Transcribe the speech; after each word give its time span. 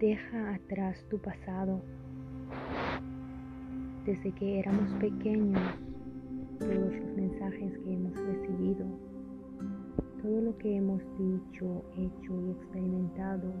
Deja 0.00 0.54
atrás 0.54 0.96
tu 1.10 1.18
pasado. 1.18 1.82
Desde 4.06 4.32
que 4.32 4.58
éramos 4.58 4.90
pequeños, 4.94 5.60
todos 6.58 6.94
los 6.96 7.16
mensajes 7.16 7.78
que 7.80 7.92
hemos 7.92 8.14
recibido, 8.14 8.86
todo 10.22 10.40
lo 10.40 10.56
que 10.56 10.74
hemos 10.74 11.02
dicho, 11.18 11.84
hecho 11.98 12.40
y 12.40 12.50
experimentado 12.50 13.52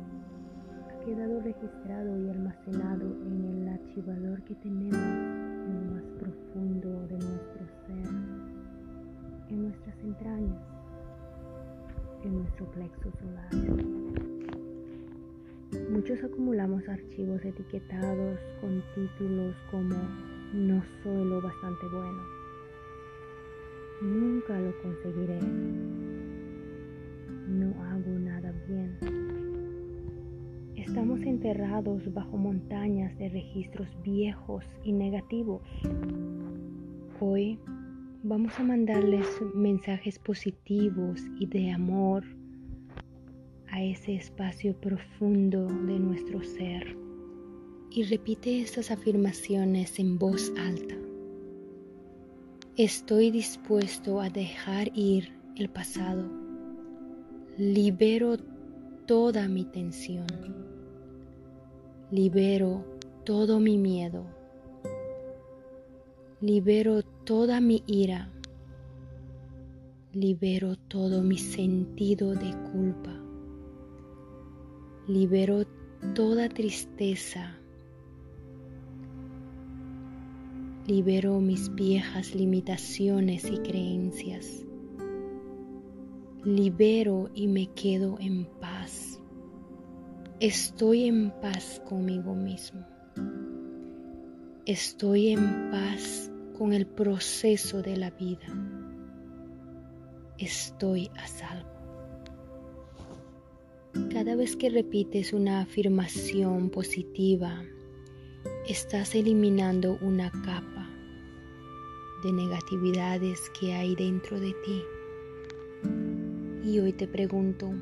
ha 0.88 1.04
quedado 1.04 1.42
registrado 1.42 2.18
y 2.18 2.30
almacenado 2.30 3.04
en 3.26 3.44
el 3.44 3.68
archivador 3.68 4.42
que 4.44 4.54
tenemos 4.54 4.96
en 4.96 5.88
lo 5.88 5.94
más 5.94 6.04
profundo 6.20 7.06
de 7.06 7.18
nuestro 7.18 7.66
ser, 7.86 8.14
en 9.50 9.62
nuestras 9.64 9.98
entrañas, 10.02 10.62
en 12.24 12.38
nuestro 12.38 12.64
plexo 12.70 13.10
solar. 13.20 13.99
Muchos 16.00 16.24
acumulamos 16.24 16.88
archivos 16.88 17.44
etiquetados 17.44 18.40
con 18.62 18.82
títulos 18.94 19.54
como 19.70 19.94
no 20.54 20.82
soy 21.02 21.24
lo 21.26 21.42
bastante 21.42 21.86
bueno, 21.92 22.22
nunca 24.00 24.58
lo 24.58 24.72
conseguiré, 24.80 25.38
no 27.48 27.84
hago 27.84 28.18
nada 28.18 28.50
bien. 28.66 28.96
Estamos 30.74 31.20
enterrados 31.20 32.02
bajo 32.14 32.34
montañas 32.38 33.14
de 33.18 33.28
registros 33.28 33.86
viejos 34.02 34.64
y 34.82 34.92
negativos. 34.92 35.60
Hoy 37.20 37.58
vamos 38.22 38.58
a 38.58 38.62
mandarles 38.62 39.26
mensajes 39.54 40.18
positivos 40.18 41.20
y 41.38 41.44
de 41.44 41.72
amor 41.72 42.24
a 43.70 43.82
ese 43.82 44.14
espacio 44.16 44.74
profundo 44.74 45.66
de 45.66 45.98
nuestro 45.98 46.42
ser. 46.42 46.96
Y 47.90 48.04
repite 48.04 48.60
estas 48.60 48.90
afirmaciones 48.90 49.98
en 49.98 50.18
voz 50.18 50.52
alta. 50.58 50.94
Estoy 52.76 53.30
dispuesto 53.30 54.20
a 54.20 54.30
dejar 54.30 54.90
ir 54.96 55.32
el 55.56 55.68
pasado. 55.68 56.24
Libero 57.58 58.38
toda 59.06 59.48
mi 59.48 59.64
tensión. 59.64 60.26
Libero 62.10 62.84
todo 63.24 63.60
mi 63.60 63.76
miedo. 63.76 64.24
Libero 66.40 67.02
toda 67.02 67.60
mi 67.60 67.82
ira. 67.86 68.32
Libero 70.12 70.76
todo 70.76 71.22
mi 71.22 71.38
sentido 71.38 72.34
de 72.34 72.52
culpa. 72.72 73.29
Libero 75.08 75.64
toda 76.14 76.48
tristeza. 76.48 77.56
Libero 80.86 81.40
mis 81.40 81.74
viejas 81.74 82.34
limitaciones 82.34 83.50
y 83.50 83.58
creencias. 83.58 84.64
Libero 86.44 87.30
y 87.34 87.48
me 87.48 87.66
quedo 87.68 88.18
en 88.20 88.44
paz. 88.60 89.20
Estoy 90.38 91.04
en 91.04 91.30
paz 91.40 91.82
conmigo 91.88 92.34
mismo. 92.34 92.86
Estoy 94.66 95.28
en 95.30 95.70
paz 95.70 96.30
con 96.58 96.72
el 96.74 96.86
proceso 96.86 97.82
de 97.82 97.96
la 97.96 98.10
vida. 98.10 98.46
Estoy 100.38 101.10
a 101.16 101.26
salvo. 101.26 101.79
Cada 103.92 104.36
vez 104.36 104.54
que 104.54 104.70
repites 104.70 105.32
una 105.32 105.62
afirmación 105.62 106.70
positiva, 106.70 107.64
estás 108.68 109.16
eliminando 109.16 109.98
una 110.00 110.30
capa 110.30 110.88
de 112.22 112.32
negatividades 112.32 113.50
que 113.58 113.72
hay 113.72 113.96
dentro 113.96 114.38
de 114.38 114.54
ti. 114.64 114.82
Y 116.64 116.78
hoy 116.78 116.92
te 116.92 117.08
pregunto, 117.08 117.72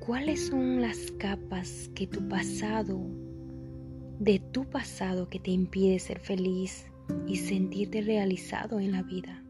¿cuáles 0.00 0.46
son 0.46 0.80
las 0.80 1.12
capas 1.18 1.90
que 1.94 2.06
tu 2.06 2.26
pasado, 2.28 2.98
de 4.20 4.38
tu 4.38 4.64
pasado 4.64 5.28
que 5.28 5.38
te 5.38 5.50
impide 5.50 5.98
ser 5.98 6.18
feliz 6.18 6.86
y 7.26 7.36
sentirte 7.36 8.00
realizado 8.00 8.80
en 8.80 8.92
la 8.92 9.02
vida? 9.02 9.41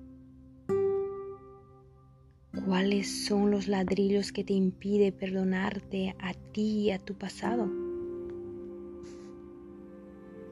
¿Cuáles 2.66 3.26
son 3.26 3.50
los 3.50 3.66
ladrillos 3.66 4.30
que 4.30 4.44
te 4.44 4.52
impide 4.52 5.10
perdonarte 5.10 6.14
a 6.20 6.32
ti 6.52 6.82
y 6.82 6.90
a 6.92 7.00
tu 7.00 7.14
pasado? 7.14 7.68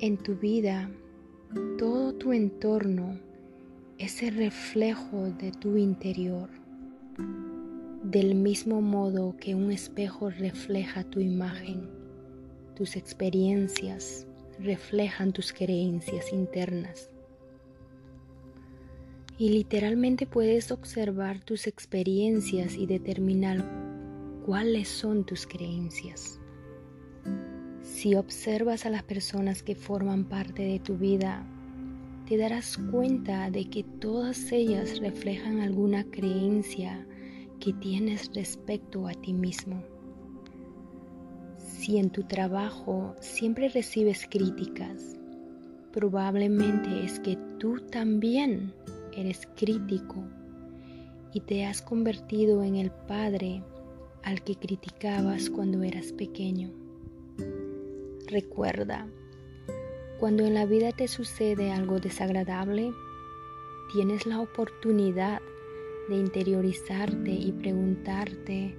En 0.00 0.16
tu 0.16 0.34
vida, 0.34 0.91
todo 1.78 2.12
tu 2.12 2.32
entorno 2.32 3.16
es 3.97 4.25
el 4.25 4.34
reflejo 4.34 5.31
de 5.31 5.53
tu 5.53 5.76
interior, 5.76 6.48
del 8.03 8.34
mismo 8.34 8.81
modo 8.81 9.37
que 9.37 9.54
un 9.54 9.71
espejo 9.71 10.31
refleja 10.31 11.04
tu 11.04 11.21
imagen, 11.21 11.88
tus 12.75 12.97
experiencias 12.97 14.27
reflejan 14.59 15.32
tus 15.32 15.53
creencias 15.53 16.32
internas 16.32 17.09
y 19.40 19.48
literalmente 19.48 20.26
puedes 20.26 20.70
observar 20.70 21.40
tus 21.40 21.66
experiencias 21.66 22.76
y 22.76 22.84
determinar 22.84 23.64
cuáles 24.44 24.86
son 24.86 25.24
tus 25.24 25.46
creencias. 25.46 26.38
Si 27.80 28.16
observas 28.16 28.84
a 28.84 28.90
las 28.90 29.02
personas 29.02 29.62
que 29.62 29.74
forman 29.74 30.26
parte 30.26 30.62
de 30.64 30.78
tu 30.78 30.98
vida, 30.98 31.42
te 32.28 32.36
darás 32.36 32.76
cuenta 32.90 33.50
de 33.50 33.64
que 33.70 33.82
todas 33.82 34.52
ellas 34.52 34.98
reflejan 34.98 35.60
alguna 35.60 36.04
creencia 36.04 37.06
que 37.60 37.72
tienes 37.72 38.30
respecto 38.34 39.08
a 39.08 39.14
ti 39.14 39.32
mismo. 39.32 39.82
Si 41.56 41.96
en 41.96 42.10
tu 42.10 42.24
trabajo 42.24 43.16
siempre 43.20 43.70
recibes 43.70 44.28
críticas, 44.30 45.16
probablemente 45.92 47.06
es 47.06 47.18
que 47.20 47.38
tú 47.58 47.80
también 47.90 48.74
eres 49.20 49.48
crítico 49.56 50.25
y 51.32 51.41
te 51.41 51.66
has 51.66 51.82
convertido 51.82 52.62
en 52.62 52.76
el 52.76 52.91
padre 52.91 53.62
al 54.22 54.42
que 54.42 54.56
criticabas 54.56 55.50
cuando 55.50 55.82
eras 55.82 56.12
pequeño. 56.12 56.70
Recuerda, 58.26 59.09
cuando 60.19 60.44
en 60.44 60.54
la 60.54 60.66
vida 60.66 60.92
te 60.92 61.09
sucede 61.09 61.72
algo 61.72 61.98
desagradable, 61.98 62.92
tienes 63.92 64.26
la 64.26 64.41
oportunidad 64.41 65.41
de 66.09 66.16
interiorizarte 66.16 67.30
y 67.30 67.53
preguntarte, 67.53 68.76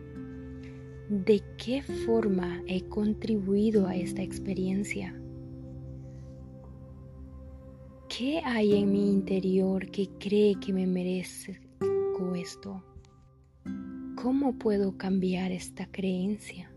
¿de 1.09 1.41
qué 1.57 1.81
forma 2.05 2.61
he 2.67 2.83
contribuido 2.87 3.87
a 3.87 3.95
esta 3.95 4.21
experiencia? 4.21 5.19
¿Qué 8.23 8.39
hay 8.45 8.75
en 8.75 8.91
mi 8.91 9.09
interior 9.09 9.89
que 9.89 10.07
cree 10.19 10.53
que 10.59 10.71
me 10.71 10.85
merezco 10.85 12.35
esto? 12.35 12.83
¿Cómo 14.15 14.59
puedo 14.59 14.95
cambiar 14.95 15.51
esta 15.51 15.87
creencia? 15.87 16.71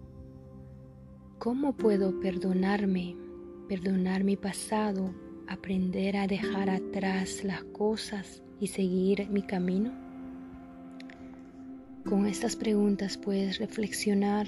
¿Cómo 1.38 1.76
puedo 1.76 2.18
perdonarme, 2.18 3.14
perdonar 3.68 4.24
mi 4.24 4.38
pasado, 4.38 5.14
aprender 5.46 6.16
a 6.16 6.26
dejar 6.26 6.70
atrás 6.70 7.44
las 7.44 7.62
cosas 7.62 8.42
y 8.58 8.68
seguir 8.68 9.28
mi 9.28 9.42
camino? 9.42 9.92
Con 12.08 12.24
estas 12.24 12.56
preguntas 12.56 13.18
puedes 13.18 13.58
reflexionar 13.58 14.46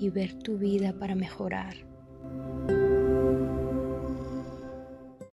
y 0.00 0.10
ver 0.10 0.34
tu 0.34 0.58
vida 0.58 0.92
para 0.98 1.14
mejorar. 1.14 1.76